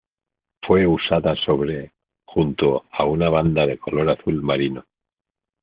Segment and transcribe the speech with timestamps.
[0.65, 1.91] Fue usada sobre
[2.25, 4.83] junto a una banda de color azul marino.